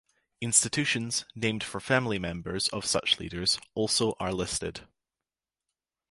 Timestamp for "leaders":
3.19-3.59